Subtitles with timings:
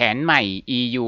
[0.00, 0.42] แผนใหม่
[0.78, 1.06] EU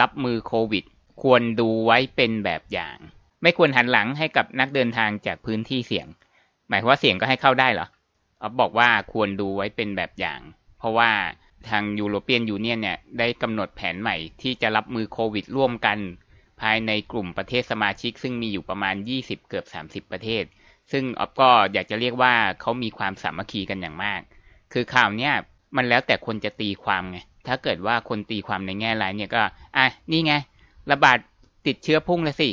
[0.00, 0.84] รับมือโควิด
[1.22, 2.96] ควรดูไว้เป็นแบบอย่าง
[3.42, 6.06] ไม่ควรหันหลังให้กับนักเดินทางจากพื้นที่เสี่ยง
[6.68, 7.86] หมายความว่าเสี่ยงก็ให้เข้าได้เหรอ
[8.42, 10.40] ออฟบอกว่าควรดูไว้เป็นแบบอย่าง
[10.78, 11.10] เพราะว่า
[11.68, 15.98] ทางยูโรเปียนยูเนียนเนี่ยได้กำหนดแผนใหม่ที่จะรับมือโควิดร่วมกัน
[16.60, 20.44] ภายในกลุ่มประเทศสมาชิก ซึ่งมีอยู่ประมาณ 20 เกือบ 30 ประเทศ
[20.92, 24.20] ซึ่งออฟก็อยากจะเรียกว่าเขามีความสามัคคีกันอย่างมาก
[24.72, 25.32] คือข่าวเนี้ย
[25.76, 29.42] มันแล้วแต่คนจะตีความไง ถ้าเกิดว่าคนตีความในแง่ร้ายเนี่ยก็
[29.76, 30.34] อะนี่ไง
[30.90, 31.18] ระบาด
[31.66, 32.48] ติดเชื้อพุ่งแล้วสิ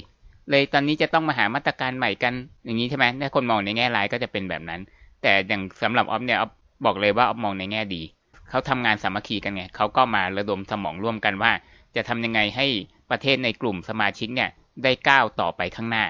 [0.49, 2.33] เลยตอนนี้จะต้องมาหามาตรการใหม่กัน
[2.65, 4.81] อย่างนี้ใช่ไหมถ้าคนมองในแง่ร้ายก็จะเป็นแบบนั้น
[5.21, 6.51] แต่อย่างสำหรับออฟเนี่ยออฟ
[6.85, 8.01] บอกเลยว่าออฟมองในแง่ดี
[8.49, 11.51] เขาทำงานสามัคคีกันไงเขาก็มาระดมสมองร่วมกันว่า
[11.95, 12.67] จะทำยังไงให้
[13.11, 14.49] ประเทศในกลุ่มสมาชิกเนี่ย
[14.83, 16.05] ได้ก้าวต่อไปข้างหน้า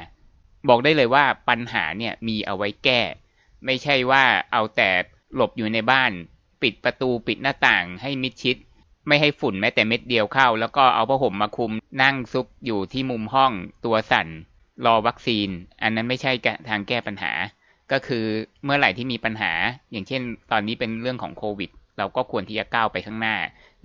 [0.70, 3.02] บอกได้เลยว่าปัญหาเนี่ยมีเอาไว้แก้
[3.66, 4.90] ไม่ใช่ว่าเอาแต่
[5.36, 6.12] หลบอยู่ในบ้าน
[6.62, 8.58] ปิดประตูปิดหน้าต่างให้มิดชิด
[9.08, 13.52] ไม่ให้ฝุ่นแม้แต่เม็ดเดียวเข้า แล้วก็เอาผ้าห่มมาคุมนั่งซุกอยู่ที่มุมห้อง
[13.86, 14.28] ตัวสั่น
[14.86, 15.50] รอวัคซีน
[15.82, 16.32] อันนั้นไม่ใช่
[16.70, 17.32] ทางแก้ปัญหา
[17.92, 18.26] ก็คือ
[18.64, 19.52] เมื่อไหร่ที่มีปัญหา
[19.92, 20.22] อย่างเช่น
[20.52, 23.36] ตอนนี้เป็นเรื่องของโควิด เราก็ควรที่จะก้าวไปข้างหน้า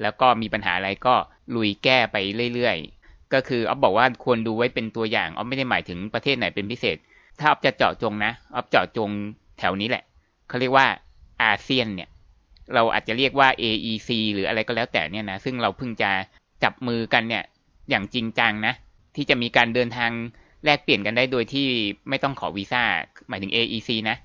[0.02, 1.14] แล้วก็มีปัญหาอะไรก็
[1.54, 2.16] ลุยแก้ไป
[2.54, 6.96] เรื่อยๆ ก็คืออ๊อฟบอกว่าควรดูไว้เป็นตัวอย่างอ๊อฟไม่ได้หมายถึงประเทศไหนเป็นพิเศษ
[7.38, 9.10] ถ้าอ๊อฟจะเจาะจงนะอ๊อฟเจาะจง
[9.58, 10.04] แถวนี้แหละ
[10.48, 10.86] เขาเรียกว่า
[11.42, 12.08] อาเซียนเนี่ย
[12.74, 16.10] เราอาจจะเรียกว่า AEC หรืออะไรก็แล้วแต่เนี่ยนะซึ่งเราเพิ่งจะ
[16.64, 17.44] จับมือกันเนี่ย
[17.90, 18.74] อย่างจริงจังนะ
[19.16, 20.10] ที่จะมีการเดินทาง
[20.64, 21.66] แลกเปลี่ยนกันได้โดยที่
[22.08, 22.82] ไม่ต้องขอวีซ่า
[23.28, 24.16] หมายถึง AEC นะ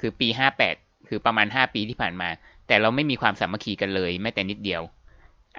[0.00, 0.28] คือปี
[0.68, 2.28] 58 คือประมาณ 5 ปีที่ผ่านมา
[2.66, 4.82] แต่เราไม่มีความสามัคคีกันเลยแม้แต่นิดเดียว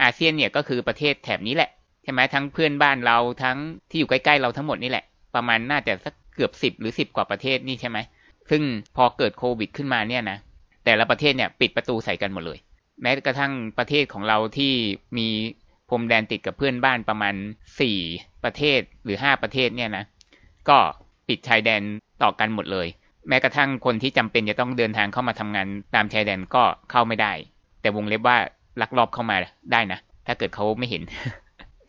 [0.01, 1.69] อาเซียนเนี่ยก็คือประเทศแถบนี้แหละ
[2.03, 3.57] ใช่ไหมทั้งเพื่อนบ้านเราทั้ง
[3.89, 5.05] ที่อยู่ใกล้ๆเราทั้งหมดนี่แหละ
[5.35, 7.97] ประมาณน่าจะสักเกือบ 10 หรือ 10 กว่าประเทศนี่ใช่ไหม
[8.49, 8.61] ซึ่ง
[8.95, 10.37] พอเกิดโควิดขึ้นมาเนี่ยนะ
[10.85, 12.59] แต่ละประเทศเนี่ยปิดประตูใส่กันหมดเลย
[13.01, 14.73] แม้กระทั่งประเทศของเราที่
[15.17, 15.27] มี
[15.89, 17.35] พรมแดนติดกับเพื่อนบ้านประมาณ
[17.79, 17.97] สี่
[18.43, 20.05] ประเทศหรือห้าประเทศเนี่ยนะ
[20.69, 20.77] ก็
[21.27, 21.81] ปิดชายแดน
[22.23, 22.87] ต่อกันหมดเลย
[23.27, 27.31] แม้กระทั่งคนที่จำเป็นจะต้องเดินทางเข้ามาทำงานตามชายแดนก็เข้าไม่ได้
[27.81, 28.37] แต่วงเล็บว่า
[28.81, 29.37] ลักลอบเข้ามา
[29.71, 31.03] ได้นะถ้าเกิดเขาไม่เห็น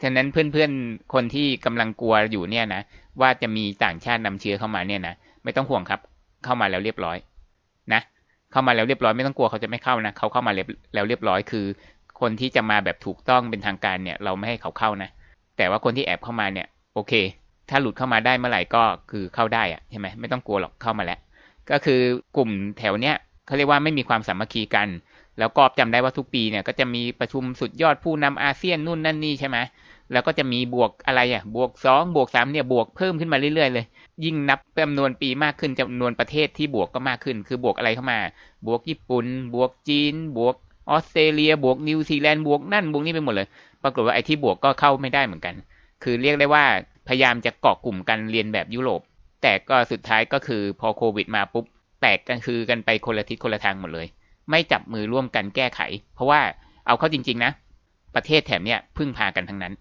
[0.02, 2.82] ฉะนั้นเพื่อนๆ คนที่กำลังกลัวอยู่เนี่ยนะ
[3.20, 6.00] ว่าจะมีต่างชาตินำเชื้อเข้ามาเนี่ยนะไม่ต้องห่วงครับ
[6.44, 7.16] เข้ามาแล้วเรียบร้อย
[8.52, 11.66] เข้ามาแล้วเรียบร้อยไม่ต้องกลัวเขาจะไม่เข้านะเขาเข้ามาแล้วเรียบร้อยคือ
[12.20, 15.10] คนที่จะมาแบบถูกต้องเป็นทางการเนี่ย เราไม่ให้เขาเข้านะ
[15.56, 17.12] แต่ว่าคนที่แอบเข้ามาเนี่ย โอเค
[17.70, 21.20] ถ้าหลุดเข้ามาได้เมื่อไหร่ก็คือเข้าได้อะใช่ไหมไม่ต้องกลัวหรอกเข้ามาแล้ว
[21.70, 22.00] ก็คือ
[22.36, 24.88] กลุ่มแถวเนี้ยเขาเรียกว่าไม่มีความสามัคคีกัน
[25.38, 29.58] แล้วก็จำได้ว่าทุกปีเนี่ยก็จะมีประชุมสุดยอดผู้นำอาเซียนนู่นนั่นนี่ใช่ไหม
[30.12, 33.86] แล้วก็จะมีบวกอะไรอะ บวกสองบวกสามเนี่ยบวกเพิ่มขึ้นมาเรื่อยๆเลย
[34.24, 38.18] ยิ่งนับจำนวนปีมากขึ้นจำนวนประเทศที่บวกก็มากขึ้น คือบวกอะไรเข้ามา
[38.66, 40.54] บวกญี่ปุ่น บวกจีน บวก
[40.90, 43.48] ออสเตรเลีย บวกนิวซีแลนด์บวกนั่นบวกนี่ไปหมดเลย
[43.82, 45.54] ปรากฏว่าไอ้ที่บวกก็เข้าไม่ได้เหมือนกัน
[46.02, 46.64] คือเรียกได้ว่า
[47.08, 49.00] พยายามจะเกาะกลุ่มกันเรียนแบบยุโรป
[49.42, 51.64] แต่ก็สุดท้ายก็คือพอโควิดมาปุ๊บ
[52.00, 54.06] แตกกันคือกันไปคนละทิศคนละทางหมดเลย
[54.50, 55.80] ไม่จับมือร่วมกันแก้ไข
[56.14, 56.40] เพราะว่า
[56.86, 57.52] เอาเข้าจริง ๆ นะ
[58.14, 59.72] ประเทศแถมเนี้ยพึ่งพากันทั้งนั้น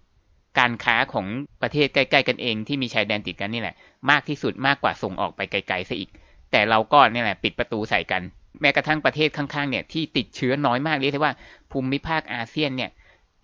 [0.58, 1.26] การค้าของ
[1.62, 3.74] ประเทศใกล้ๆกันเองที่มีชายแดนติดกันนี่แหละ
[4.10, 6.10] มากที่สุดมากกว่าส่งออกไปไกลๆซะอีก
[6.50, 8.22] แต่เราก็นี่แหละปิดประตูใส่กัน
[8.60, 11.34] แม้กระทั่งประเทศข้างๆเนี่ยที่ติดเชื้อน้อยมากเรียกได้ว่า
[11.72, 12.90] ภูมิภาคอาเซียนเนี่ย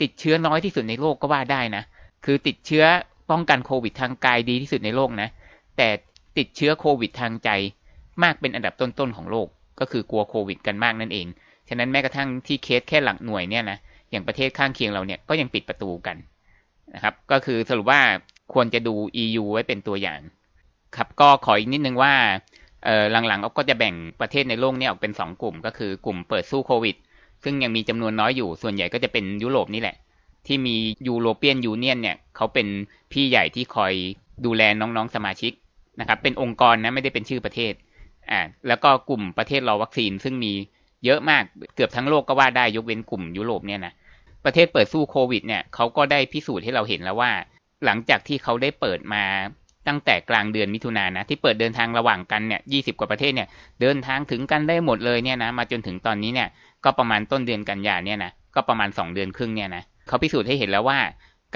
[0.03, 1.85] ติดเชื้อน้อยที่สุดในโลกก็ว่าได้นะ
[2.25, 2.85] คือติดเชื้อ
[3.31, 5.29] ป้องกันโควิดทางกายดีที่สุดในโลกนะ
[5.77, 5.89] แต่
[6.39, 7.51] ติดเชื้อโควิดทางใจ
[8.23, 9.49] มากเป็นอันดับต้นๆของโลก
[9.81, 11.27] ก็คือกลัวโควิดกันมากนั่นเอง
[11.69, 13.79] ฉะนั้นแม้กระทั่งที่เคสแค่หลักหน่วยเนี่ยนะ
[14.11, 16.17] อย่างประเทศข้างเคียงเราเนี่ยก็ยังปิดประตูกัน
[16.95, 18.01] นะครับ ก็คือสรุปว่า
[18.53, 20.21] ควรจะดู EU ไว้เป็นตัวอย่าง
[20.97, 22.15] ครับก็ขออีกนิดนึงว่า
[23.13, 26.97] หลังๆก็จะแบ่งประเทศในโลกนี้ออกเป็น 2 กลุ่ม ก็คือกลุ่มเปิดสู้โควิด
[27.45, 29.97] ซึ่งยังมีจำนวนน้อยอยู่ ส่วนใหญ่ก็จะเป็นยุโรปนี่แหละ
[30.47, 30.77] ที่มี
[31.07, 32.67] ยูโรเปียนยูเนียนเนี่ยเขาเป็น
[33.13, 33.93] พี่ใหญ่ที่คอย
[34.45, 35.53] ดูแลน้องๆสมาชิก
[36.01, 37.73] นะครับ เป็นองค์กรนะไม่ได้เป็นชื่อประเทศ
[38.31, 40.53] อ่าแล้วก็กลุ่มประเทศรอวัคซีนซึ่งมี
[41.05, 41.43] เยอะมาก
[41.75, 43.93] เกือบทั้งโลกก็ว่าได้ยกเว้นกลุ่มยุโรปเนี่ยนะ
[44.45, 47.33] ประเทศเปิดสู้โควิดเนี่ยเขาก็ได้พิสูจน์ให้เราเห็นแล้วว่า
[47.85, 49.25] หลังจากที่เขาได้เปิดมา
[49.89, 53.49] ตั้งแต่กลางเดือนมิถุนายนนะที่เปิดเดินทางระหว่างกันเนี่ยยีกว่าประเทศเนี่ย
[53.81, 56.49] เดินทางถึงกันได้หมดเลยเนี่ยนะมาจนถึงตอนนี้เนี่ย
[56.85, 60.99] ก็ประมาณต้นเดือนกันยาเนี่ยนะก็ประมาณ 2 เดือนครึ่งเนี่ยนะเขาพิสูจน์ให้เห็นแล้วว่า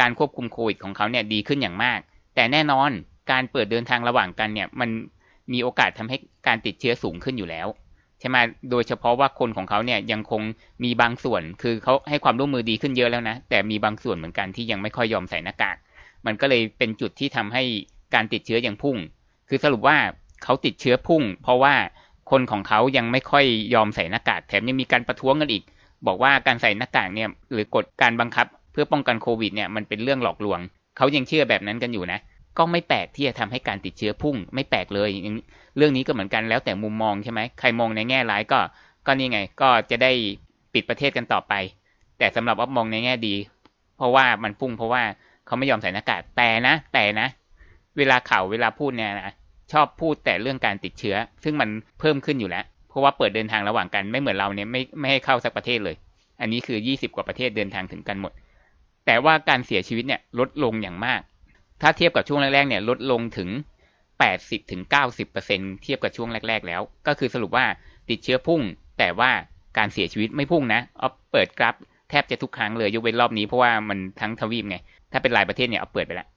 [0.00, 1.99] การควบคุมโควิดของเขาเนี่ยดีขึ้นอย่างมาก
[2.35, 2.91] แต่แน่นอน
[3.31, 4.91] การเปิดเดินทางระหว่างกันเนี่ยมัน
[5.53, 6.17] มีโอกาสทำให้
[6.47, 7.67] การติดเชื้อสูงขึ้นอยู่แล้ว
[8.21, 8.37] ใช่ไหม
[8.71, 10.43] โดยเฉพาะว่าคนของเขาเนี่ยยังคง
[10.85, 15.77] มีบางส่วน คือเขาให้ความร่วมมือดีขึ้นเยอะแล้วนะ แต่มีบางส่วนเหมือนกันที่ยังไม่ค่อยยอมใส่หน้ากาก
[16.27, 17.63] มันก็เลยเป็นจุดที่ทำให้
[18.15, 18.97] การติดเชื้อยังพุ่ง
[19.49, 19.97] คือสรุปว่า
[20.45, 21.75] เขาติดเชื้อพุ่ง เพราะว่า
[22.31, 25.62] คนของเขายังไม่ค่อยยอมใส่หน้ากาก แถมยังมีการประท้วงกันอีก
[26.07, 30.61] บอกว่าการใส่หน้ากากเนี่ยหรือกฎการบังคับ เพื่อป้องกันโควิดเนี่ยมันเป็นเรื่องหลอกลวง
[30.97, 32.19] เขายังเชื่อแบบนั้นกันอยู่นะ
[32.58, 35.11] ก็ไม่แปลกที่จะทำให้การติดเชื้อพุ่ง ไม่แปลกเลย
[35.76, 38.58] เรื่องนี้ก็เหมือนกันแล้วแต่มุมมองใช่ไหมใครมองในแง่ร้ายก็
[39.06, 40.12] ก็นี่ไง ก็จะได้
[40.75, 41.55] ปิดประเทศกันต่อไป
[42.19, 43.35] แต่สำหรับอ๊อฟมองในแง่ดี
[43.97, 45.03] เพราะว่ามันพุ่งเพราะว่า
[45.47, 47.29] เขาไม่ยอมใส่หน้ากากแต่นะ แต่นะ
[47.97, 49.35] เวลาข่าวเวลาพูดเนี่ยนะ
[49.73, 51.69] ชอบพูดแต่เรื่องการติดเชื้อ ซึ่งมัน
[52.00, 55.97] เพิ่มขึ้นอยู่แล้ว เพราะว่าเปิดเดินทางระหว่างกันไม่เหมือนเราเนี่ยไม่ไม่ให้เข้าสักประเทศเลย
[56.41, 58.32] อันนี้คือ 20 กว่าประเทศเดินทางถึงกันหมด
[59.06, 61.20] แต่ว่าการเสียชีวิตเนี่ยลดลงอย่างมาก
[61.82, 63.49] ถ้าเทียบกับช่วงแรกๆเนี่ยลดลงถึง
[64.11, 67.64] 80ถึง90เปอร์เซ็นเทียบกับช่วงแรก ๆ แล้ว ก็คือสรุปว่า
[68.11, 68.61] ติดเชื้อพุ่ง
[68.99, 69.31] แต่ว่า
[69.78, 71.75] การเสียชีวิตไม่พุ่งนะเอาเปิดกราฟ
[72.11, 74.76] แทบจะทุกครั้งเลยยกเว้นรอบนี้เพราะว่ามันทั้งทวีปไง
[75.12, 76.28] ถ้าเป็นรายประเทศเนี่ยเอาเปิดไปแล้ว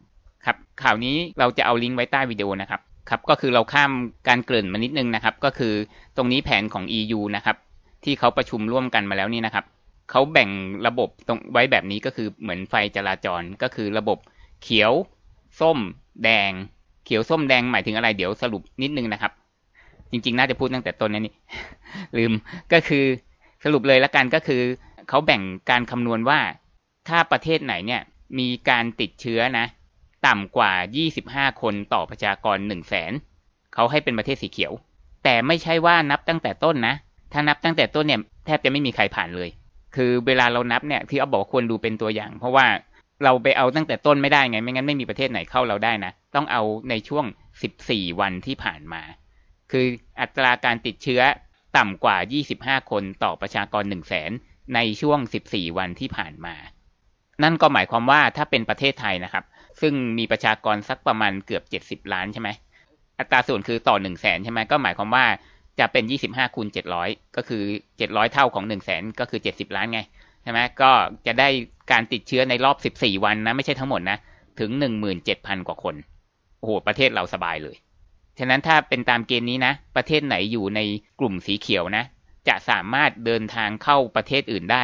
[0.45, 3.91] ครับข่าวนี้เราจะเอาลิงก์ไว้ใต้วิดีโอนะครับครับก็คือเราข้าม
[4.27, 5.73] การเกริ่นมานิดนึงนะครับ ก็คือ
[6.17, 7.57] ตรงนี้แผนของ EU นะครับ
[8.03, 9.65] ที่เขาประชุมร่วมกันมาแล้วนี่นะครับ
[10.11, 10.49] เขาแบ่ง
[10.87, 14.17] ระบบตรงไว้แบบนี้ก็คือเหมือนไฟจราจรก็คือระบบ
[14.63, 14.91] เขียว
[15.61, 15.77] ส้ม
[16.23, 16.51] แดง
[17.05, 19.31] เขียวส้มแดงหมายถึงอะไร เดี๋ยวสรุปนิดนึงนะครับ
[20.11, 21.33] จริง ๆ น่าจะพูดตั้งแต่ต้นนี่
[22.17, 22.33] ลืม
[22.73, 23.05] ก็คือ
[23.63, 24.61] สรุปเลยละกันก็คือ
[25.09, 26.39] เขาแบ่งการคำนวณว่า
[27.07, 28.01] ถ้าประเทศไหนเนี่ย
[28.39, 29.65] มีการติดเชื้อนะ
[30.27, 30.71] ต่ำกว่า
[31.15, 33.11] 25 คนต่อประชากร 1 0 0 0 0แสน
[33.73, 34.73] เขาให้เป็นประเทศสีเขียว
[35.23, 36.95] แต่ไม่ใช่ว่านับตั้งแต่ต้นนะ
[37.33, 39.49] ถ้านับตั้งแต่ต้นเนี่ยแทบจะไม่มีใครผ่านเลย
[39.95, 42.65] คือเวลาเรานับเนี่ยที่เอาบอกควรดูเป็นตัวอย่าง เพราะว่า
[43.23, 47.25] เราไปเอาตั้งแต่ต้นไม่ได้ไง ไม่งั้นไม่มีประเทศไหนเข้าเราได้นะ ต้องเอาในช่วง
[47.71, 49.01] 14 วันที่ผ่านมา
[49.71, 49.85] คือ
[50.21, 51.21] อัตราการติดเชื้อ
[51.77, 52.17] ต่ำกว่า
[52.53, 54.31] 25 คนต่อประชากร 1 0 0 0 0แสน
[54.75, 55.19] ในช่วง
[55.49, 56.55] 14 วันที่ผ่านมา
[57.43, 59.45] นั่นก็หมายความว่าถ้าเป็นประเทศไทยนะครับ
[59.81, 62.49] ซึ่งมีประชากรสักประมาณเกือบเจ็ดสิบล้านใช่ไหม
[63.19, 65.25] อัตราส่วนคือต่อหนึ่งแสนใช่ไหมก็หมายความว่า
[65.79, 67.63] จะเป็นยี่สิบห้าคูณเจ็ดร้อยก็คือ
[67.97, 69.99] เจ็ดร้อยเท่าของหนึ่งแสนก็คือเจ็ดสิบล้านไง
[70.43, 70.91] ใช่ไหมก็
[71.27, 71.49] จะได้
[71.91, 74.17] การติดเชื้อในรอบสิบสี่วันนะ ไม่ใช่ทั้งหมดนะ
[74.59, 75.95] ถึงหนึ่งหมื่นเจ็ดพันกว่าคน
[76.59, 77.75] โอ้โห ประเทศเราสบายเลย
[78.39, 80.79] ฉะนั้นถ้าเป็นตามเกณฑ์นี้นะ ประเทศไหนอยู่ใน
[81.19, 82.03] กลุ่มสีเขียวนะ
[82.47, 84.83] จะสามารถเดินทางเข้าประเทศอื่นได้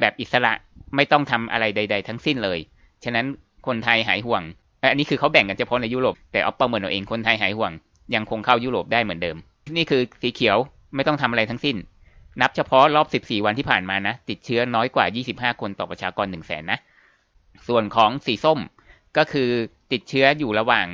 [0.00, 0.52] แบบอิสระ
[0.96, 2.58] ไม่ต้องทำอะไรใด ๆ ทั้งสิ้นเลย
[3.04, 3.26] ฉะนั้น
[3.66, 4.42] คนไทยหายห่วง
[4.90, 7.72] อันนี้คือเขาแบ่งกันเฉพาะในยุโรป แต่ออฟประเมินเอาเองคนไทยหายห่วง
[8.14, 9.36] ยังคงเข้ายุโรปได้เหมือนเดิม
[9.76, 10.56] นี่คือสีเขียว
[10.94, 11.76] ไม่ต้องทำอะไรทั้งสิ้น
[12.40, 15.06] นับเฉพาะรอบ 14 วันที่ผ่านมานะ ติดเชื้อน้อยกว่า
[15.52, 16.78] 25 คนต่อประชากร 1 0 0 0 0แสนนะ
[17.68, 18.58] ส่วนของสีส้ม
[19.16, 19.50] ก็คือ
[19.92, 20.86] ติดเชื้ออยู่ระหว่าง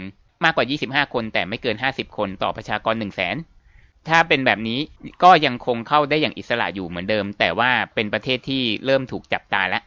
[0.44, 0.66] มากกว่า
[1.06, 3.36] 25 คน แต่ไม่เกิน 50 คนต่อประชากร 1 0 0 0 0แสน
[4.08, 4.80] ถ้าเป็นแบบนี้
[5.22, 9.82] ก็ยังคงเข้าได้อย่างอิสระอยู่เหมือนเดิม แต่ว่าเป็นประเทศที่เริ่มถูกจับตาแล้ว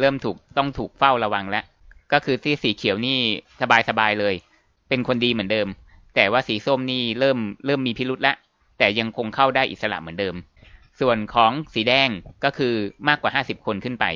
[0.00, 1.64] เริ่มถูกต้องถูกเฝ้าระวังแล้ว
[2.12, 3.18] ก็คือที่สีเขียวนี่
[3.60, 4.34] สบายสบายเลย
[4.88, 5.68] เป็นคนดีเหมือนเดิม
[6.14, 8.34] แต่ว่าสีส้มนี่เริ่มเริ่มมีพิรุษละ
[8.78, 10.34] แต่ยังคงเข้าได้อิสระเหมือนเดิม
[11.00, 12.08] ส่วนของสีแดง
[12.44, 12.74] ก็คือ
[13.08, 14.06] มากกว่า 50 คนขึ้นไป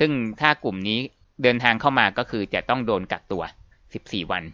[0.00, 0.10] ซึ่ง
[0.40, 1.00] ถ้ากลุ่มนี้
[1.42, 3.42] เดินทางเข้ามาก็คือจะต้องโดนกักตัว
[3.86, 4.44] 14 วัน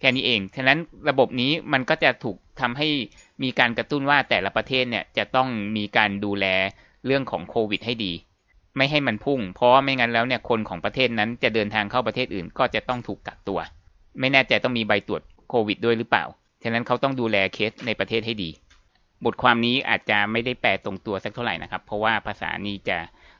[0.00, 0.78] แค่นี้เอง ฉะนั้น
[1.08, 2.88] ระบบนี้มันก็จะถูกทำให้
[3.42, 6.46] มีการกระตุ้นว่าแต่ละประเทศเนี่ยจะต้องมีการดูแล
[7.06, 8.12] เรื่องของโควิด ให้ดี
[8.76, 13.58] ไม่ให้มันพุ่ง เพราะไม่งั้นแล้วเนี่ยคนของประเทศนั้นจะเดินทางเข้าประเทศอื่น ก็จะต้องถูกกักตัว
[14.20, 16.24] ไม่แน่ใจต้องมีใบตรวจโควิดด้วยหรือเปล่า
[16.62, 18.50] ฉะนั้นเขาต้องดูแลเคสในประเทศให้ดี
[19.24, 22.98] บทความนี้อาจจะไม่ได้แปลตรงตัวสักเท่าไหร่นะครับ เพราะว่าภาษานี้จะ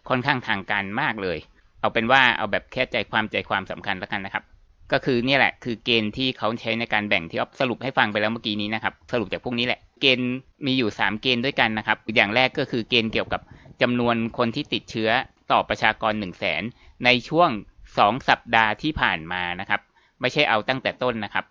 [0.09, 1.39] ค่อนข้างทางการมากเลย
[1.81, 4.45] เอาเป็นว่าเอาแบบแค่ใจความใจความสำคัญแล้วกันนะครับ
[4.93, 10.33] ก็คือเนี่ยแหละคือเกณฑ์ที่เขาใช้ในการแบ่งที่ออฟสรุปให้ฟังไปแล้วเมื่อกี้นี้นะครับ สรุปจากพวกนี้แหละ เกณฑ์
[10.67, 13.41] มีอยู่ 3 เกณฑ์ด้วยกันนะครับ อย่างแรกก็คือเกณฑ์เกี่ยวกับ
[13.83, 15.11] จำนวนคนที่ติดเชื้อ
[15.53, 16.63] ต่อประชากร 1 0 0 0 0แสน
[17.05, 17.51] ในช่วง
[17.89, 19.81] 2 สัปดาห์ที่ผ่านมานะครับ
[20.21, 21.45] ไม่ใช่เอาตั้งแต่ต้นนะครับ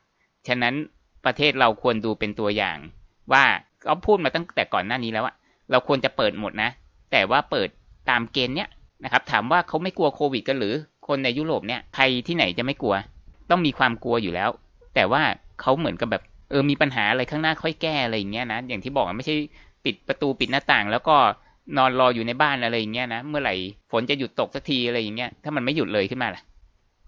[0.47, 0.75] ฉะนั้น
[1.25, 2.77] ประเทศเราควรดูเป็นตัวอย่าง
[3.33, 3.45] ว่า
[3.85, 5.35] เขาพูดมาตั้งแต่ก่อนหน้านี้แล้วอะ
[5.71, 6.69] เราควรจะเปิดหมดนะ
[7.11, 7.69] แต่ว่าเปิด
[8.09, 8.69] ตามเกณฑ์เนี้ย
[9.03, 10.73] นะครับ ถามว่าเขาไม่กลัวโควิดกันหรือ
[11.07, 12.95] คนในยุโรปเนี่ยใครที่ไหนจะไม่กลัว
[13.49, 14.49] ต้องมีความกลัวอยู่แล้ว
[14.95, 15.21] แต่ว่า
[15.61, 19.35] เขาเหมือนกับแบบเออมีปัญหาอะไรข้างหน้าค่อยแก้อะไรอย่างเงี้ยนะอย่างที่บอกไม่ใช่
[19.85, 21.15] ปิดประตูปิดหน้าต่าง แล้วก็
[21.77, 23.55] นอนรออยู่ในบ้านอะไรอย่างเงี้ยนะเมื่อไหร่
[23.91, 26.41] ฝนจะหยุดตกสักทีอะไรอย่างเงี้ยถ้ามันไม่หยุดเลยขึ้นมาล่ะ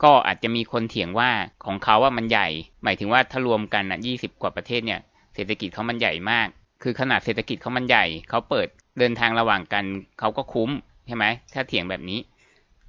[0.03, 1.29] ก็อาจจะมีคนเถียงว่า
[1.65, 2.47] ของเขาว่ามันใหญ่
[2.83, 4.99] หมายถึงว่าถ้ารวมกันอะยี่สิบกว่าประเทศเนี่ย
[5.35, 6.47] เศรษฐกิจเขามันใหญ่มาก
[6.83, 8.67] คือขนาดเศรษฐกิจเขามันใหญ่เขาเปิด
[8.99, 9.85] เดินทางระหว่างกัน
[10.19, 10.69] เขาก็คุ้ม
[11.07, 12.19] ใช่ไหมถ้าเถียงแบบนี้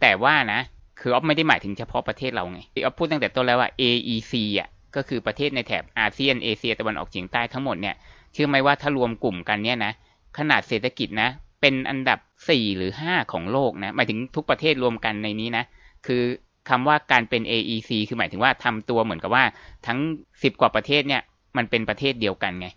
[0.01, 0.61] แต่ว่านะ
[1.01, 7.95] คือออฟไม่ได้หมายถึงเฉพาะประเทศเราไงออฟพูดตั้งแต่ต้นแล้วว่า AEC อะก็คือประเทศในแถบอาเซียนเอเชียตะวันออกเฉียงใต้ทั้งหมดเนี่ย
[8.33, 9.93] เชื่อไหมว่าถ้ารวมกลุ่มกันเนี่ยนะ
[10.39, 11.29] ขนาดเศรษฐกิจนะ
[11.61, 12.19] เป็นอันดับ
[12.49, 15.65] สี่หรือห้าของโลกนะหมายถึงทุกประเทศรวมกันในนี้นะ
[16.07, 16.23] คือ
[16.69, 19.45] คำว่าการเป็น AEC คือหมายถึงว่าทำตัวเหมือนกับว่า
[19.87, 19.99] ทั้ง
[20.43, 21.23] สิบกว่าประเทศเนี่ย
[21.57, 22.69] มันเป็นประเทศเดียวกันไง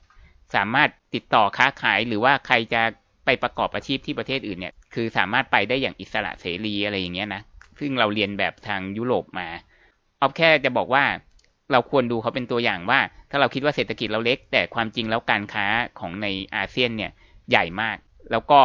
[0.55, 2.81] สามารถติดต่อค้าขายหรือว่าใครจะ
[3.25, 7.41] ไปประกอบอาชีพที่ประเทศอื่นเนี่ย คือสามารถไปได้อย่างอิสระเสรีอะไรอย่างเงี้ยนะ
[7.79, 9.47] ซึ่งเราเรียนแบบทางยุโรปมา
[10.21, 11.05] ออฟแค่จะบอกว่า
[11.71, 12.99] เราควรดูเขาเป็นตัวอย่างว่า
[13.31, 15.65] ถ้าเราคิดว่าเศรษฐกิจเราเล็ก แต่ความจริงแล้วการค้า
[15.99, 17.11] ของในอาเซียนเนี่ย
[17.49, 17.97] ใหญ่มาก
[18.31, 18.59] แล้วก็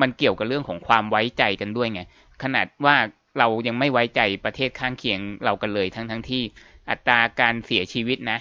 [0.00, 2.02] มันเกี่ยวกับเรื่องของความไว้ใจกันด้วยไง
[2.42, 2.96] ขนาดว่า
[3.38, 6.42] เรายังไม่ไว้ใจประเทศข้างเคียงเรากันเลยทั้งทั้งที่
[6.90, 8.38] อัตราการเสียชีวิตนะ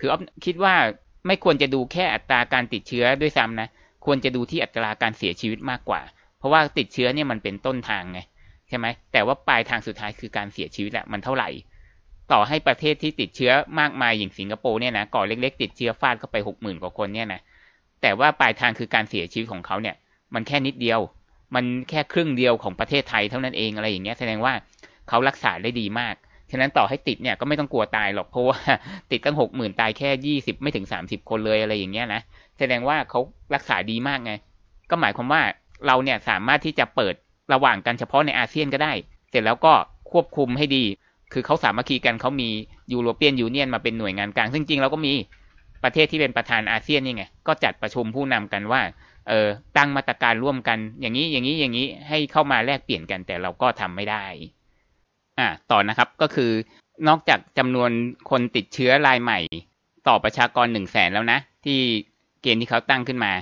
[0.00, 0.74] คือออฟคิดว่า
[1.26, 3.68] ไม่ควรจะดูแค่อัตราการติดเชื้อด้วยซ้ำนะ
[4.04, 6.00] ควรจะดูที่อัตราการเสียชีวิตมากกว่า
[6.38, 8.20] เพราะว่าติดเชื้อเนี่ยมันเป็นต้นทางไง
[8.68, 11.48] ใช่ไหมแต่ว่าปลายทางสุดท้ายคือการเสียชีวิตแหละมันเท่าไหร่
[12.32, 17.40] ต่อให้ประเทศที่ติดเชื้อมากมายอย่างสิงคโปร์เนี่ยนะก่อเล็ก ๆ ติดเชื้อฟาดเข้าไปหกหมื่นกว่าคนเนี่ยนะ
[18.02, 19.96] แต่ว่าปลายทางคือการเสียชีวิตของเขาเนี่ย
[20.34, 21.00] มันแค่นิดเดียว
[21.54, 24.54] มันแค่ครึ่งเดียวของประเทศไทยเท่านั้นเองอะไรอย่างเงี้ยแสดงว่า
[25.08, 26.14] เขารักษาได้ดีมาก
[26.50, 28.58] ฉะนั้นต่อให้ติดเนี่ยก็ไม่ต้องกลัวตายหรอกเพราะว่า
[29.10, 32.20] ติดตั้งหกหมื่นตายแค่ยี่สิบไม่ถึงสามสิบคนเลยอะไรอย่างเงี้ยนะ
[32.58, 33.20] แสดงว่าเขา
[33.54, 34.32] รักษาดีมากไง
[34.90, 35.42] ก็หมายความว่า
[35.86, 37.14] เราเนี่ยสามารถที่จะเปิด
[37.52, 38.92] ระหว่างกันเฉพาะในอาเซียนก็ได้
[39.30, 39.72] เสร็จแล้วก็
[40.12, 40.84] ควบคุมให้ดี
[41.32, 42.50] คือเขาสามัคคีกันเขามี
[42.92, 45.12] European Union มาเป็นหน่วยงานกลางซึ่งจริงเราก็มี
[45.84, 48.80] ประเทศที่เป็นประธานอาเซียนนี่ไงก็จัดประชุมผู้นำกันว่า
[49.28, 54.24] เออตั้งมาตรการร่วมกัน อย่างนี้อย่างนี้อย่างนี้ให้เข้ามาแลกเปลี่ยนกันแต่เราก็ทำไม่ได้
[55.38, 56.50] อ่าต่อนะครับก็คือ
[57.08, 57.90] นอกจากจำนวน
[58.30, 59.38] คนติดเชื้อรายใหม่
[60.08, 61.78] ต่อประชากรหนึ่งแสนแล้วนะ ที่
[62.42, 63.32] เกณฑ์ที่เขาตั้งขึ้นมา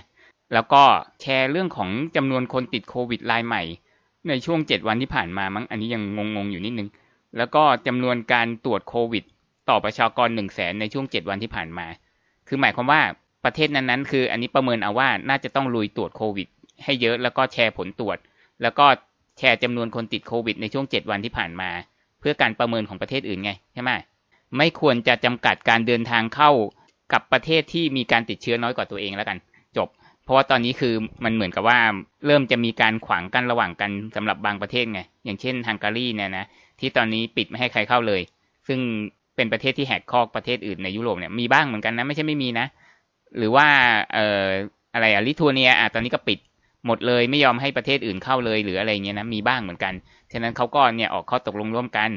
[0.52, 0.82] แล้วก็
[1.20, 3.62] แชร์เรื่องของจำนวนคนติดโควิดรายใหม่
[4.28, 6.02] ในช่วงเจ็ดวันที่ผ่านมามั้งอันนี้ยัง
[6.36, 6.88] งงๆอยู่นิดนึง
[7.36, 9.24] แล้วก็จำนวนการตรวจโควิด
[9.68, 11.86] ต่อประชากรหนึ่งแสนในช่วงเจ็ดวันที่ผ่านมา
[12.48, 13.02] คือหมายความว่า
[13.44, 16.48] ประเทศนั้นๆ คืออันนี้ประเมินเอาว่าน่าจะต้องลุยตรวจโควิด
[16.84, 18.18] ให้เยอะแล้วก็แชร์ผลตรวจ
[18.62, 18.86] แล้วก็
[19.38, 21.70] แชร์จำนวนคนติดโควิดในช่วง 7 วันที่ผ่านมา
[22.20, 23.90] เพื่อการประเมินของประเทศอื่นไงใช่ไหม
[24.56, 26.50] ไม่ควรจะจำกัดการเดินทางเข้า
[27.12, 29.38] กับประเทศที่มีการติดเชื้อน้อยกว่าตัวเองแล้วกัน
[29.76, 29.88] จบ
[30.24, 31.78] เพราะว่าตอนนี้คือมันเหมือนกับว่า
[32.26, 36.46] เริ่มจะมีการขวางกันระหว่างกันสำหรับบางประเทศไงอย่างเช่นฮังการีเนี่ยนะ
[36.80, 38.20] ที่ตอนนี้ปิดไม่ให้ใครเข้าเลย
[38.68, 38.78] ซึ่ง
[39.36, 42.66] เป็นประเทศที่แหกคอกประเทศอื่นในยุโรปเนี่ยมีบ้างเหมือนกันนะไม่ใช่ไม่มีนะ
[43.38, 43.66] หรือว่า
[44.12, 44.46] เอ่อ
[44.94, 46.38] อะไรอะลิทัวเนียอะตอนนี้ก็ปิด
[46.86, 49.94] หมดเลยไม่ยอมให้ประเทศอื่นเข้าเลยหรืออะไรเงี้ยนะมีบ้างเหมือนกัน
[50.32, 52.10] ฉะนั้นเขาก็เนี่ยออกข้อตกลงร่วมกัน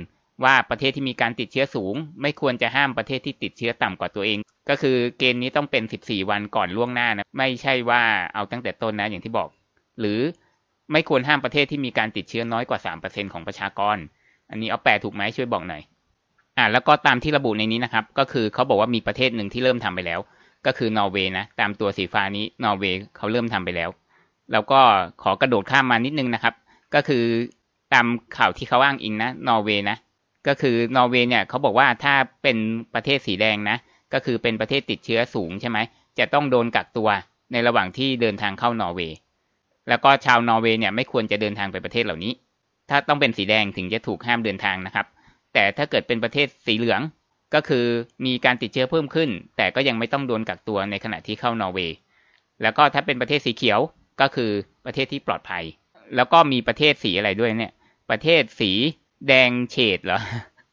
[0.43, 8.01] ว่าประเทศที่มีการติดเชื้อสูง ไม่ควรจะห้ามประเทศที่ติดเชื้อต่ำกว่าตัวเอง ก็คือเกณฑ์นี้ต้องเป็น 14 วันก่อนล่วงหน้านะไม่ใช่ว่า
[8.33, 9.49] เอาตั้งแต่ต้นนะอย่างที่บอก
[9.99, 10.19] หรือ
[10.91, 13.97] ไม่ควรห้ามประเทศที่มีการติดเชื้อน้อยกว่า 3%ของประชากร
[14.49, 15.81] อันนี้เอาแปลถูกไหมช่วยบอกหน่อย
[16.57, 20.19] อ่าแล้วก็ตามที่ระบุในนี้นะครับ ก็คือเขาบอกว่ามีประเทศหนึ่งที่เริ่มทำไปแล้ว
[20.65, 23.89] ก็คือนอร์เวย์นะตามตัวสีฟ้านี้นอร์เวย์เขาเริ่มทำไปแล้ว
[24.51, 24.79] แล้วก็
[25.23, 26.53] ขอกระโดดข้ามมานิดนึงนะครับ
[26.95, 27.23] ก็คือ
[27.93, 28.05] ตาม
[28.37, 29.97] ข่าวที่เขาอ้างอิงนะนอร์เวย์นะ
[30.47, 32.13] ก็คือนอร์เวย์เนี่ยเขาบอกว่าถ้า
[32.43, 32.57] เป็น
[32.93, 33.77] ประเทศสีแดงนะ
[34.13, 35.77] ก็คือเป็นประเทศติดเชื้อสูงใช่ไหม
[36.19, 37.09] จะต้องโดนกักตัว
[37.51, 39.17] ในระหว่างที่เดินทางเข้านอร์เวย์
[39.89, 42.33] แล้วก็ชาวนอร์เวย์เนี่ยไม่ควรจะเดินทางไปประเทศเหล่านี้
[42.89, 45.05] ถ้าต้องเป็นสีแดงถึงจะถูกห้ามเดินทางนะครับ
[45.53, 47.01] แต่ถ้าเกิดเป็นประเทศสีเหลือง
[47.53, 47.85] ก็คือ
[48.25, 51.95] มีการติดเชื้อเพิ่มขึ้น แต่ก็ยังไม่ต้องโดนกักตัวในขณะที่เข้านอร์เวย์
[52.61, 53.79] แล้วก็ถ้าเป็นประเทศสีเขียว
[54.21, 54.51] ก็คือ
[54.85, 55.63] ประเทศที่ปลอดภัย
[56.15, 57.73] แล้วก็มีประเทศสีอะไรด้วยเนี่ย
[58.09, 58.71] ประเทศสี
[59.27, 60.19] แดงเฉดเหรอ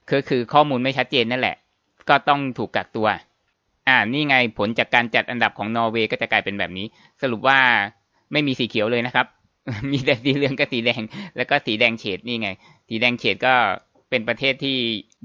[0.08, 1.56] คือคือข้อมูลไม่ชัดเจนนั่นแหละ
[2.08, 3.08] ก็ต้องถูกกักตัว
[3.88, 6.86] อ่านี่ไงผลจากการจัดอันดับของนอร์เวย์ก็จะกลายเป็นแบบนี้
[7.22, 7.58] สรุปว่า
[8.32, 9.26] ไม่มีสีเขียวเลยนะครับ
[9.90, 11.02] มีแต่สีเหลืองกับสีแดง
[11.36, 12.48] แล้วก็สีแดงเฉดนี่ไง
[12.88, 13.54] สีแดงเฉดก็
[14.10, 14.76] เป็นประเทศที่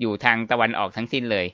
[0.01, 1.45] อยู่ทางตะวันออกทั้งสิ้นเลย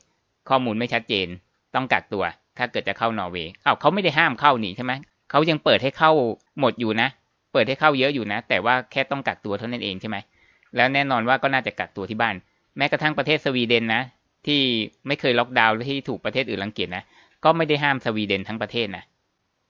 [0.50, 1.28] ข้อมูลไม่ชัดเจน
[1.76, 2.24] ต้องกักตัว
[2.58, 4.94] ถ้าเกิดจะเข้านอร์เวย์อ้าวเขาไม่ได้ห้ามเข้านี่ใช่ไหม
[5.30, 6.12] เขายังเปิดให้เข้า
[6.60, 7.10] หมดอยู่นะ
[7.54, 10.18] เปิดให้เข้าเยอะอยู่นะ แต่ว่าแค่ต้องกักตัวเท่านั้นเองใช่ไหม
[10.76, 12.36] แล้วแน่นอนว่าก็น่าจะกักตัวที่บ้าน
[12.78, 14.04] แม้กระทั่งประเทศสวีเดนนะ
[14.48, 14.62] ที่
[15.08, 17.04] ไม่เคยล็อกดาวน์ที่ถูกประเทศอื่นรังเกียจนะ
[17.44, 19.04] ก็ไม่ได้ห้ามสวีเดนทั้งประเทศนะ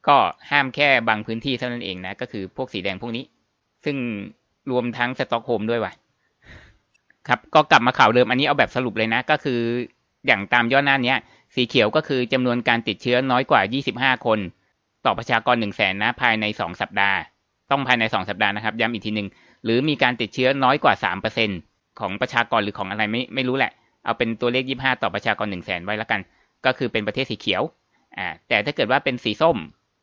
[0.08, 0.18] ก็
[0.52, 3.24] ห้ามแค่บางพื้นที่เท่านั้นเองนะ ก็คือพวกสีแดงพวกนี้
[3.86, 3.98] ซึ่ง
[4.72, 5.94] รวมทั้งสตอกโฮล์มด้วยว่ะ
[7.28, 9.60] ครับ ก็กลับมาข่าวเดิม อันนี้เอาแบบสรุปเลยนะ ก็คือ
[10.28, 11.16] อย่างตามย่อหน้านี้
[11.56, 13.62] สีเขียวก็คือจำนวนการติดเชื้อน้อยกว่า
[13.94, 14.40] 25 คน
[15.06, 17.18] ต่อประชากรหนึ่งแสนนะภายในสองสัปดาห์
[17.72, 19.28] ต้องภายในสองสัปดาห์นะครับ ย้ำอีกทีหนึ่ง
[19.66, 21.50] หรือมีการติดเชื้อน้อยกว่าสามเปอร์เซ็นต์
[22.00, 23.72] ของประชากรหรือของอะไรไม่ไม่รู้แหละ
[24.04, 26.22] เอาเป็นตัวเลขยี่ห้าต่อประชากรหนึ่งแสนไว้แล้วกัน
[26.66, 27.62] ก็คือเป็นประเทศสีเขียว
[28.18, 29.58] อ่าแต่ถ้าเกิดว่าเป็นสีส้ม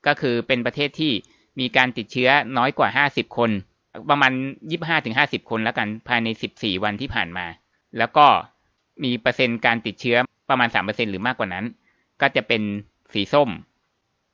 [0.07, 1.13] ก็คือเป็นประเทศที่
[1.61, 3.51] มีการติดเชื้อน้อยกว่าห้าสิบคน
[4.11, 4.33] ประมาณ
[4.71, 7.47] ยี่ห้าถึงห้าสิบคนแล้วกันภายในสิบสี่วันที่ผ่านมา
[7.99, 8.27] แล้วก็
[9.05, 10.17] มีเปอร์เซ็นต์การติดเชื้อ
[10.51, 11.65] ประมาณสามเปอร์เซ็นหรือมากกว่านั้น
[12.21, 12.63] ก็จะเป็น
[13.15, 13.49] สีส้ม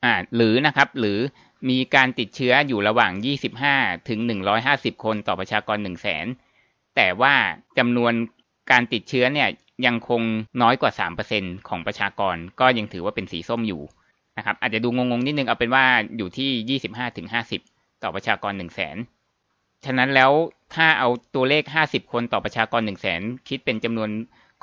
[0.05, 1.19] อ่าหรือนะครับหรือ
[1.71, 3.13] มีการติดเชื้ออยู่ระหว่าง
[3.61, 4.21] 25 ถึง
[4.63, 6.27] 150 คนต่อประชากร 1 0 0 0 0แสน
[6.97, 7.35] แต่ว่า
[7.79, 8.13] จำนวน
[8.71, 9.49] การติดเชื้อเนี่ย
[9.87, 10.23] ยังคง
[10.63, 10.93] น้อยกว่า
[11.31, 13.83] 3%ของประชากรก็ยังถือว่าเป็นสีส้มอยู่
[14.39, 15.85] นะครับอาจจะดูงงๆนิดนึงเอาเป็นว่า
[16.17, 17.27] อยู่ที่ 25ถึง
[17.65, 18.97] 50 ต่อประชากร 1 0 0 0 0แสน
[19.85, 20.31] ฉะนั้นแล้ว
[20.75, 24.11] ถ้าเอาตัวเลข 50 คนต่อประชากร 1 0 0 0 0แสนคิดเป็นจำนวน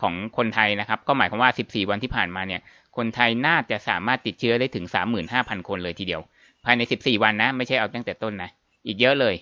[0.01, 2.61] ของคนไทยนะครับ ก็หมายความว่า 14 วันที่ผ่านมาเนี่ย
[2.97, 4.85] คนไทยน่าจะสามารถติดเชื้อได้ถึง
[5.27, 6.21] 35,000 คนเลยทีเดียว
[6.65, 8.49] ภายใน 14 วันนะ ไม่ใช่เอาตั้งแต่ต้นนะ
[8.85, 9.35] อีกเยอะเลย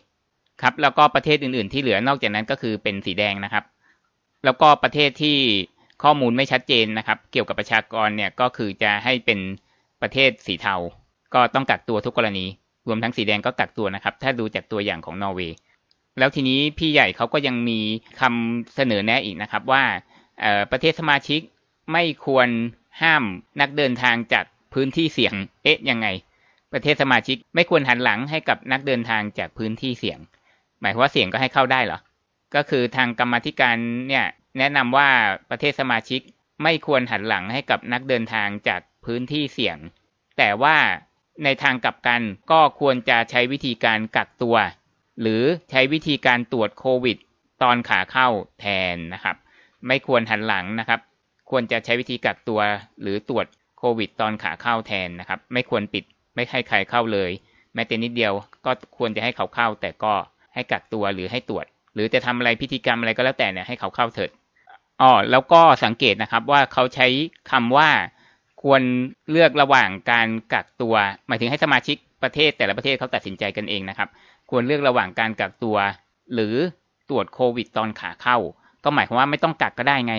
[0.62, 3.63] ครับ แล้วก็ประเทศอื่นๆที่เหลือนอกจากนั้นก็คือเป็นสีแดงนะครับ
[4.45, 5.38] แล้วก็ประเทศที่
[6.03, 9.39] ข้อมูลไม่ชัดเจนนะครับ เกี่ยวกับประชากรเนี่ยก็คือจะให้เป็น
[10.01, 10.75] ประเทศสีเทา
[11.33, 12.45] ก็ต้องกักตัวทุกกรณี
[12.88, 15.57] รวมทั้งสีแดงก็กักตัวนะครับ ถ้าดูจากตัวอย่างของนอร์เวย์
[16.19, 17.79] แล้วทีนี้พี่ใหญ่เขาก็ยังมี
[18.22, 19.83] คำเสนอแนะอีกนะครับว่า
[20.72, 21.41] ประเทศสมาชิก
[21.91, 22.48] ไม่ควร
[23.01, 23.23] ห้าม
[23.62, 25.33] นักเดินทางจากพื้นที่เสี่ยง
[25.63, 26.07] เอ๊ะยังไง
[26.73, 30.19] ประเทศสมาชิกไม่ควรหันหลังให้กับนักเดินทางจากพื้นที่เสี่ยง
[30.79, 32.00] หมายว่าเสี่ยงก็ให้เข้าได้เหรอ
[32.55, 34.25] ก็คือทางกรรมธิการเนี่ย
[34.57, 35.09] แนะนำว่า
[35.50, 36.21] ประเทศสมาชิก
[36.63, 39.77] ไม่ควรหันหลังให้กับนักเดินทางจากพื้นที่เสี่ยง
[40.38, 40.77] แต่ว่า
[41.43, 42.21] ในทางกลับกัน
[42.51, 44.57] ก็ควรจะใช้วิธีการกักตัว
[45.21, 47.17] หรือใช้วิธีการตรวจโควิด
[47.63, 48.27] ตอนขาเข้า
[48.59, 49.35] แทนนะครับ
[49.88, 51.00] ไม่ควรหันหลังนะครับ
[51.55, 52.62] ควรจะใช้วิธีกักตัว
[53.01, 53.45] หรือตรวจ
[53.79, 56.03] โควิด ตอนขาเข้าแทนนะครับ ไม่ควรปิด
[56.36, 57.31] ไม่ให้ใครเข้าเลย
[57.74, 58.33] แม้แต่นิดเดียว
[58.65, 60.13] ก็ควรจะให้เขาเข้า แต่ก็
[60.53, 64.29] ให้กักตัวหรือให้ตรวจ หรือจะทำอะไรพิธีกรรมอะไรก็แล้วแต่เนี่ยให้เขาเข้าเถิด
[65.01, 67.07] อ๋อแล้วก็สังเกตนะครับว่าเขาใช้
[67.51, 67.89] คำว่า
[68.63, 68.81] ควร
[69.31, 70.95] เลือกระหว่างการกักตัว
[71.27, 74.10] หมายถึงให้สมาชิกประเทศแต่ละประเทศเขาตัดสินใจกันเองนะครับ
[74.50, 75.77] ควรเลือกระหว่างการกักตัว
[76.33, 76.55] หรือ
[77.10, 78.38] ตรวจโควิด ตอนขาเข้า
[78.83, 80.15] ก็หมายความว่าไม่ต้องกักก็ได้ไง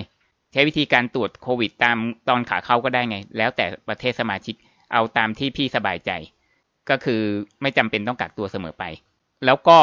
[0.55, 1.97] ใช้วิธีการตรวจโควิดตาม
[2.29, 4.55] ตอนขาเข้าก็ได้ไง แล้วแต่ประเทศสมาชิก
[4.93, 6.11] เอาตามที่พี่สบายใจ
[6.91, 7.23] ก็คือ
[7.63, 8.85] ไม่จำเป็นต้องกักตัวเสมอไป
[9.45, 9.79] แล้วก็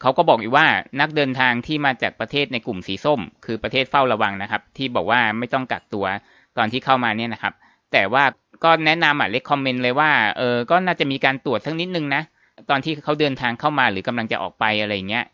[0.00, 0.66] เขาก็บอกอีกว่า
[1.00, 6.06] นักเดินทางที่มาจากประเทศในกลุ่มสีส้ม คือประเทศเฝ้าระวังนะครับ ที่บอกว่าไม่ต้องกักตัว
[6.58, 7.54] ตอนที่เข้ามาเนี่ยนะครับ
[7.92, 8.24] แต่ว่า
[8.64, 12.22] ก็แนะนำอะเลคคอมเมนต์เลยว่าเออก็น่าจะมีการตรวจสักนิดนึงนะ
[12.70, 15.24] ตอนที่เขาเดินทางเข้ามาหรือกำลังจะออกไปอะไรเงี้ย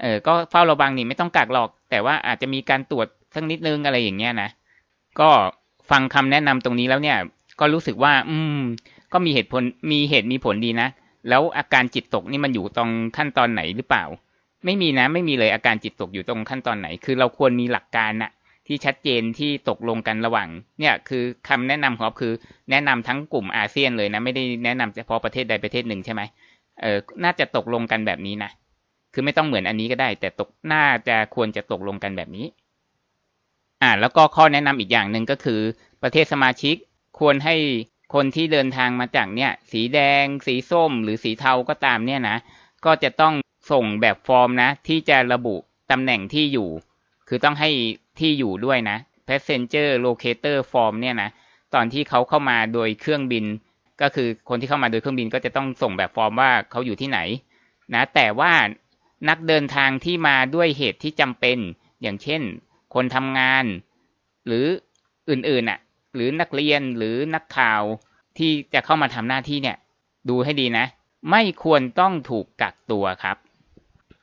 [0.00, 4.48] เออก็เฝ้าระวังนี่ไม่ต้องกักหรอก แต่ว่าอาจจะมีการตรวจ สักนิดนึงอะไรอย่างเงี้ยนะ
[5.20, 5.30] ก็
[5.90, 7.18] ฟังคำแนะนำตรงนี้แล้วเนี่ย
[7.60, 8.60] ก็รู้สึกว่า อืม
[9.12, 10.88] ก็มีเหตุผลมีเหตุมีผลดีนะ
[11.28, 14.04] แล้วอาการจิตตกนี่มันอยู่ตรงขั้นตอนไหนหรือเปล่า
[14.64, 18.30] ไม่มีนะ ไม่มีเลยอาการจิตตกอยู่ตรงขั้นตอนไหน คือเราควรมีหลักการนะ
[18.66, 20.48] ที่ชัดเจนที่ตกลงกันระหว่าง
[20.80, 22.32] เนี่ยคือคำแนะนำของคือ
[22.70, 26.22] แนะนำทั้งกลุ่มอาเซียนเลยนะ ไม่ได้แนะนำเฉพาะประเทศใดประเทศหนึ่งใช่ไหม
[26.82, 28.50] เออน่าจะตกลงกันแบบนี้นะ
[29.14, 32.46] คือไม่ต้องเหมือนอันนี้ก็ได้ แต่ตกน่าจะควรจะตกลงกันแบบนี้
[33.84, 35.60] อ่าแล้วก็ข้อแนะนำอีกอย่างหนึ่งก็คือ
[36.02, 36.76] ประเทศสมาชิก
[37.18, 37.56] ควรให้
[38.14, 42.36] คนที่เดินทางมาจากเนี่ย สีแดง สีส้ม หรือสีเทาก็ตามเนี่ยนะ
[42.84, 43.34] ก็จะต้อง
[43.70, 45.56] ส่งแบบฟอร์มนะ ที่จะระบุ
[45.90, 46.68] ตำแหน่งที่อยู่
[47.28, 47.70] คือต้องให้
[48.18, 48.96] ที่อยู่ด้วยนะ
[49.28, 51.30] passenger locator form เนี่ยนะ
[51.74, 53.44] ตอนที่เขาเข้ามาโดยเครื่องบิน
[54.02, 57.18] ก็คือคนที่เข้ามาโดยเครื่องบินก็จะต้องส่งแบบฟอร์มว่าเขาอยู่ที่ไหน
[57.94, 58.52] นะ แต่ว่า
[59.28, 61.58] นักเดินทางที่มาด้วยเหตุที่จำเป็น
[62.02, 62.42] อย่างเช่น
[62.94, 63.64] คนทำงาน
[64.46, 64.66] หรือ
[65.30, 65.78] อื่นๆอะ
[66.14, 67.82] หรือนักเรียนหรือนักข่าว
[68.38, 69.76] ที่จะเข้ามาทำหน้าที่เนี่ย
[70.28, 70.86] ดูให้ดีนะ
[71.30, 73.36] ไม่ควรต้องถูกกักตัวครับ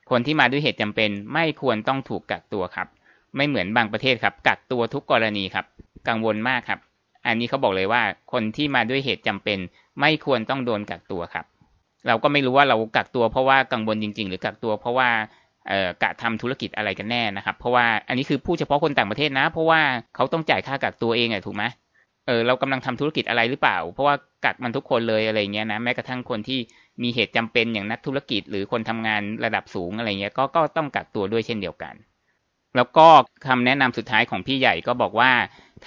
[0.09, 2.87] คนที่มาด้วยเหตุจำเป็น ไม่ควรต้องถูกกักตัวครับ
[3.35, 5.65] ไม่เหมือนบางประเทศครับ กักตัวทุกกรณีครับ
[6.07, 6.79] กังวลมากครับ
[7.25, 9.59] อันนี้เขาบอกเลยว่า คนที่มาด้วยเหตุจำเป็น
[9.99, 11.45] ไม่ควรต้องโดนกักตัวครับ
[12.07, 15.09] เราก็ไม่รู้ว่าเรากักตัวเพราะว่ากังวลจริง ๆ หรือกักตัวเพราะว่า
[16.03, 19.81] กะทำธุรกิจอะไรกันแน่นะครับ เพราะว่าอันนี้คือพูดเฉพาะคนต่างประเทศนะ เพราะว่า
[20.15, 21.63] เขาต้องจ่ายค่ากักตัวเองอะถูกไหม
[22.27, 26.59] เออเรากำลังทำธุรกิจอะไรหรือเปล่า เพราะว่ากักมันทุกคนเลยอะไรเงี้ยนะแม้กระทั่งคนที่
[27.03, 31.93] มีเหตุจำเป็นอย่างนักธุรกิจ หรือคนทำงานระดับสูงอะไรเงี้ยก็ก็ต้องกักตัวด้วยเช่นเดียวกัน
[32.75, 33.07] แล้วก็
[33.47, 35.31] คำแนะนำสุดท้ายของพี่ใหญ่ก็บอกว่า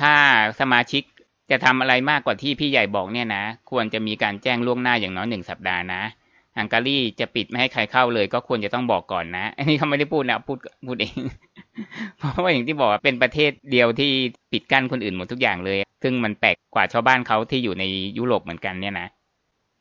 [0.01, 0.13] ถ้า
[0.61, 1.03] สมาชิก
[1.51, 6.03] จะทำอะไรมากกว่าที่พี่ใหญ่บอกเนี่ยนะ ควรจะมีการแจ้งล่วงหน้าอย่างน้อยหนึ่งสัปดาห์นะ
[6.59, 11.17] ฮังการีจะปิดไม่ให้ใครเข้าเลย ก็ควรจะต้องบอกก่อนนะ อันนี้เขาไม่ได้พูดนะพูดพูดเอง
[12.19, 14.11] เพราะว่าอย่างที่บอกเป็นประเทศเดียวที่
[14.53, 17.85] ปิดกั้นคนอื่นหมดทุกอย่างเลย ซึ่งมันแปลกกว่าชาวบ้านเขาที่อยู่ใน
[18.19, 19.09] ยุโรปเหมือนกันเนี่ยนะ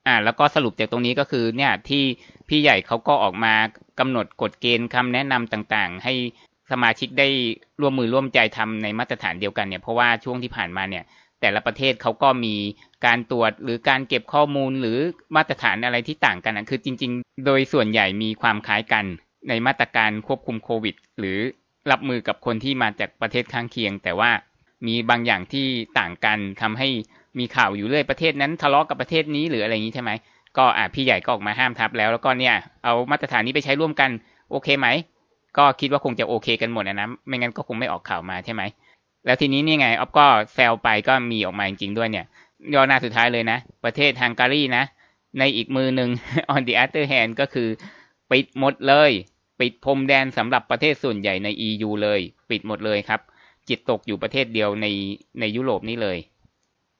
[0.07, 2.03] อ่าแล้วก็สรุปจากตรงนี้ก็คือเนี่ยที่
[2.49, 3.53] พี่ใหญ่เขาก็ออกมา
[3.99, 6.13] กำหนดกฎเกณฑ์คำแนะนำต่างๆ ให้
[6.71, 7.27] สมาชิกได้
[7.81, 11.03] ร่วมมือร่วมใจทำในมาตรฐานเดียวกันเนี่ยเพราะว่าช่วงที่ผ่านมาเนี่ย
[11.43, 12.55] แต่ละประเทศเขาก็มี
[13.05, 14.97] การตรวจหรือการเก็บข้อมูลหรือ
[15.35, 19.05] มาตรฐานอะไรที่ต่างกันนะคือจริง ๆ โดยส่วนใหญ่มีความคล้ายกัน
[19.49, 21.37] ในมาตรการควบคุมโควิด หรือ
[21.91, 24.31] รับมือกับคนที่มาจากประเทศข้างเคียง แต่ว่า
[24.87, 25.67] มีบางอย่างที่
[25.99, 26.89] ต่างกันทำให้
[27.39, 30.11] มีข่าวอยู่เรื่อยประเทศนั้นทะเลาะกับประเทศนี้หรืออะไรอย่างนี้ใช่ไหม
[30.57, 34.09] ก็อะพี่ใหญ่ก็ออกมาห้ามทับแล้วแล้วก็เนี่ยเอามาตรฐานนี้ไปใช้ร่วมกัน
[34.51, 34.87] โอเคไหม
[35.57, 38.61] ก็คิดว่าคงจะโอเคกันหมดนะไม่งั้นก็คงไม่ออกข่าวมาใช่ไหม
[39.25, 42.25] แล้วทีนี้นี่ไงออฟก็แซลไปก็มีออกมาจริงๆด้วยเนี่ย
[42.73, 44.83] ย่อหน้าสุดท้ายเลยนะ ประเทศฮังการีนะ
[45.39, 46.09] ในอีกมือหนึ่ง
[46.53, 47.69] on the other hand ก็คือ
[48.31, 49.11] ปิดหมดเลย
[49.59, 53.21] ปิดพรมแดนสำหรับประเทศส่วนใหญ่ใน EU เลย ปิดหมดเลยครับ
[53.69, 54.87] จิตตกอยู่ประเทศเดียวใน
[55.39, 56.17] ในยุโรปนี่เลย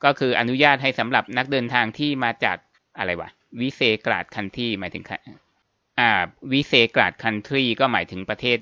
[0.03, 2.57] ก็คืออนุญาตให้สำหรับนักเดินทางที่มาจาก
[2.97, 3.29] อะไรวะ
[3.61, 5.03] วิเซกราดคันที่หมายถึง
[5.99, 6.09] อ่า
[6.51, 8.57] วิเซกราดคันทรีก็หมายถึงประเทศ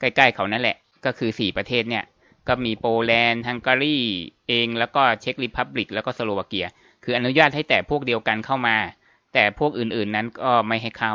[0.00, 2.04] ใกล้ๆเขานั่นแหละ ก็คือสี่ประเทศเนี่ย
[2.48, 3.98] ก็มีโปแลนด์ฮังการี
[4.48, 6.66] เองแล้วก็เช็กริพับลิก แล้วก็สโลวาเกีย
[7.04, 8.76] คืออนุญาตให้แต่พวกเดียวกันเข้ามา
[9.34, 11.14] แต่พวกอื่นๆนั้นก็ไม่ให้เข้า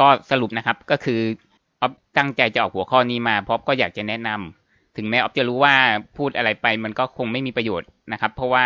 [0.00, 1.20] ก็สรุปนะครับก็คือ
[1.80, 5.74] ออฟตั้งใจจะออกหัวข้อนี้มาเพราะก็อยากจะแนะนำถึงแม้ออฟจะรู้ว่า
[6.16, 8.64] พูดอะไรไปมันก็คงไม่มีประโยชน์นะครับ เพราะว่า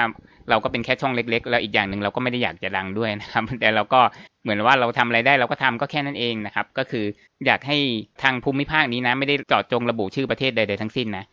[0.51, 4.01] เราก็เป็นแค่ช่องเล็ก ๆ แล้วอีกอย่างหนึ่งเราก็ไม่ได้อยากจะดังด้วยนะครับ แต่เราก็
[4.43, 7.05] เหมือนว่าเราทำอะไรได้เราก็ทำก็แค่นั้นเองนะครับ ก็คือ
[7.47, 7.79] อยากให้
[8.23, 11.25] ทางภูมิภาคนี้นะ ไม่ได้เจาะจงระบุชื่อประเทศใดๆทั้งสิ้นนะ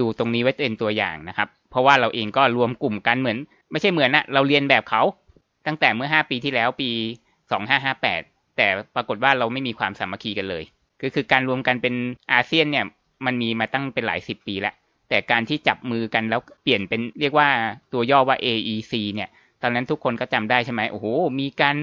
[0.00, 3.38] ดูตรงนี้ไว้เป็นตัวอย่างนะครับ เพราะว่าเราเองก็รวมกลุ่มกันเหมือน
[3.70, 5.02] ไม่ใช่เหมือนนะเราเรียนแบบเขา
[5.66, 6.90] ตั้งแต่เมื่อ 5 ปีที่แล้วปี
[7.72, 10.64] 2558 แต่ปรากฏว่าเราไม่มีความสามัคคีกันเลย
[11.02, 11.94] ก็คือการรวมกันเป็น
[12.32, 12.84] อาเซียนเนี่ย
[13.26, 14.74] มันมีมาตั้งเป็นหลายสิบปีแล้ว
[15.08, 17.48] แต่การที่จับมือกันแล้วเปลี่ยนเป็นเรียกว่า
[17.92, 19.28] ตัวย่อว่า AEC เนี่ย
[19.62, 21.06] ตอนนั้นทุกคนก็จำได้ใช่ไหมโอ้โห
[21.40, 21.76] มีการ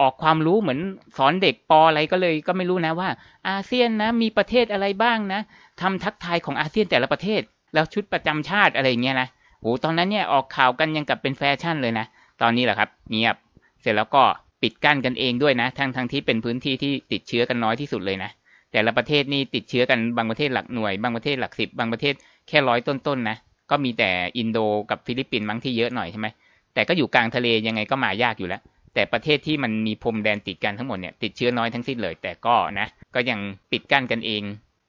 [0.00, 0.80] ออกความรู้เหมือน
[1.16, 3.08] สอนเด็กปออะไรก็เลยก็ไม่รู้นะว่า
[3.48, 5.40] อาเซียนนะมีประเทศอะไรบ้างนะ
[5.80, 7.42] ทำทักทายของอาเซียนแต่ละประเทศ
[7.76, 9.28] แล้วชุดประจำชาติอะไรเงี้ยนะ
[9.60, 12.06] โอ้ตอนนั้นเนี่ยออกข่าวกันยังกับเป็นแฟชั่นเลยนะ
[12.42, 13.36] ตอนนี้แหละครับ เงียบ
[13.82, 14.22] เสร็จแล้วก็
[14.62, 18.30] ปิดกั้นกันเองด้วยนะทั้งทั้งที่เป็นพื้นที่ที่ติดเชื้อกันน้อยที่สุดเลยนะ
[18.72, 22.14] แต่ละประเทศนี่ติดเชื้อกันบางประเทศหลักหน่วย บางประเทศหลักสิบบางประเทศ
[22.48, 23.36] แค่ร้อยต้นๆนนะ
[23.70, 24.58] ก็มีแต่อินโด
[24.90, 26.28] กับฟิลิปปินส์มั้งที่เยอะหน่อยใช่ไหม
[26.74, 28.62] แต่ก็อยู่กลางทะเลยังไงก็มายากอยู่แล้ว
[28.94, 33.38] แต่ประเทศที่มันมีพรมแดนติดกันทั้งหมดเนี่ยติดเชื้อน้อยทั้งสิ้นเลย แต่ก็นะ ก็ยัง
[33.72, 34.42] ปิดกั้นกันเอง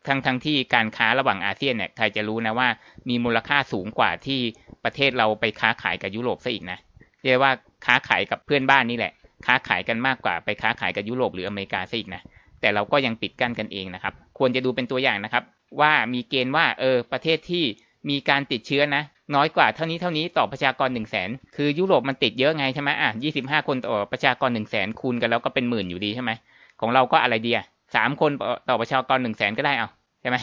[0.07, 2.67] ทั้งทั้งที่การค้าระหว่างอาเซียนเนี่ยใครจะรู้นะว่า
[3.09, 4.39] มีมูลค่าสูงกว่าที่
[4.83, 6.79] ประเทศเราไปค้าขายกับยุโรปซะอีกนะ
[7.23, 7.51] เรียกว่า
[7.85, 9.13] ค้าขายกับเพื่อนบ้านนี่แหละ
[9.45, 12.21] ค้าขายกันมากกว่าไปค้าขายกับยุโรปหรืออเมริกาซะอีกนะ
[12.61, 15.43] แต่เราก็ยังปิดกั้นกันเองนะครับ ควรจะดูเป็นตัวอย่างนะครับ
[15.81, 17.63] ว่ามีเกณฑ์ว่าเออประเทศที่
[18.09, 19.03] มีการติดเชื้อนะ
[19.35, 26.31] น้อยกว่าเท่านี้เท่านี้ต่อประชากรหนึ่งแสนคือยุโรปมันติดเยอะไงใช่ไหมอะยี่สิบห้าคนต่อประชากรหนึ่งแสนคูณกันแล้วก็เป็นหมื่นอยู่ดีใช่ไหม
[26.81, 27.59] ของเราก็อะไรเดีย
[27.95, 28.31] สามคน
[28.69, 29.87] ต่อประชากรหนึ่งแสนก็ได้เอา
[30.27, 30.39] ช่ไหม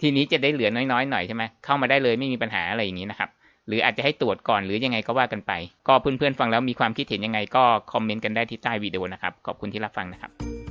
[0.00, 3.30] ทีนี้จะได้เหลือน้อยๆหน่อยใช่ไหมเข้ามาได้เลยไม่มีปัญหาอะไรอย่างนี้นะครับ
[3.68, 5.52] หรืออาจจะให้ตรวจก่อนหรือยังไงก็ว่ากันไป
[5.88, 10.65] ก็เพื่อนๆฟังแล้วมีความคิดเห็นยังไงก็คอมเมนต์กันได้ที่ใต้วิดีโอนะครับ ขอบคุณที่รับฟังนะครับ